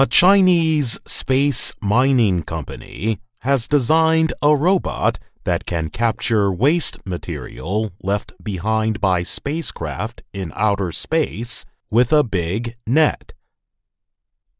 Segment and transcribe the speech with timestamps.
[0.00, 8.32] A Chinese space mining company has designed a robot that can capture waste material left
[8.42, 13.34] behind by spacecraft in outer space with a big net.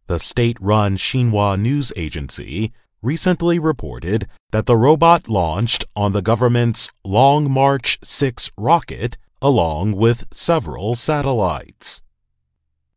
[0.08, 6.90] The state run Xinhua news agency recently reported that the robot launched on the government's
[7.02, 11.99] Long March 6 rocket along with several satellites.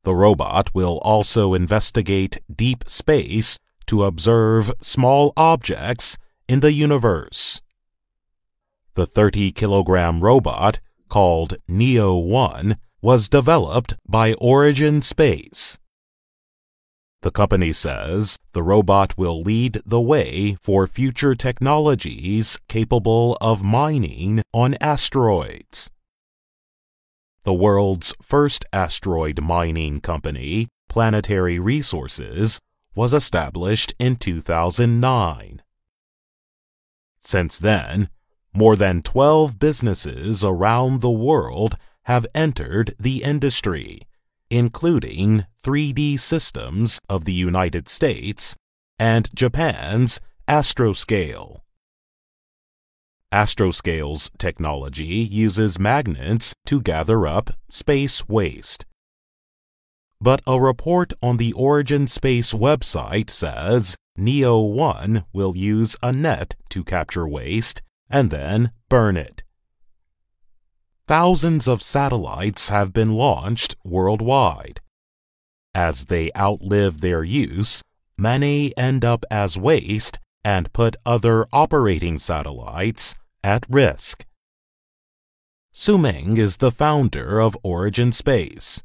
[0.03, 3.57] The robot will also investigate deep space
[3.87, 6.17] to observe small objects
[6.47, 7.61] in the universe.
[8.95, 15.79] The 30 kilogram robot, called NEO 1, was developed by Origin Space.
[17.21, 24.43] The company says the robot will lead the way for future technologies capable of mining
[24.53, 25.89] on asteroids.
[27.43, 32.59] The world's first asteroid mining company, Planetary Resources,
[32.95, 35.61] was established in 2009.
[37.19, 38.09] Since then,
[38.53, 44.01] more than 12 businesses around the world have entered the industry,
[44.49, 48.55] including 3D Systems of the United States
[48.99, 51.62] and Japan's Astroscale.
[53.33, 58.85] Astroscale's technology uses magnets to gather up space waste.
[60.21, 66.53] But a report on the Origin Space website says NEO 1 will use a net
[66.69, 69.43] to capture waste and then burn it.
[71.07, 74.79] Thousands of satellites have been launched worldwide.
[75.73, 77.81] As they outlive their use,
[78.15, 84.25] many end up as waste and put other operating satellites at risk.
[85.71, 88.83] Su Meng is the founder of Origin Space.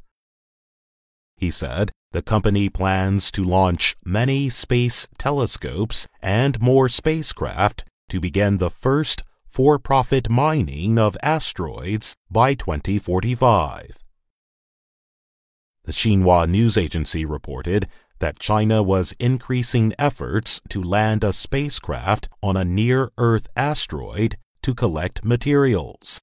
[1.37, 8.57] He said the company plans to launch many space telescopes and more spacecraft to begin
[8.57, 13.99] the first for profit mining of asteroids by 2045.
[15.85, 17.87] The Xinhua news agency reported
[18.19, 24.37] that China was increasing efforts to land a spacecraft on a near Earth asteroid
[24.69, 26.21] to collect materials.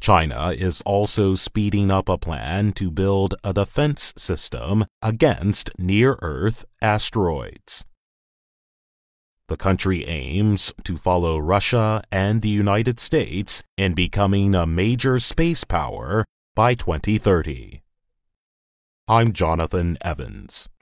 [0.00, 6.64] China is also speeding up a plan to build a defense system against near Earth
[6.82, 7.84] asteroids.
[9.46, 15.62] The country aims to follow Russia and the United States in becoming a major space
[15.62, 16.24] power
[16.56, 17.80] by 2030.
[19.06, 20.68] I'm Jonathan Evans.